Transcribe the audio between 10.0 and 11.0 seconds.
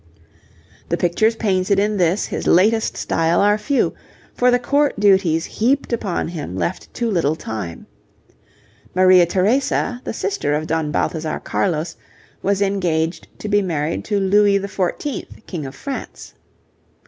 the sister of Don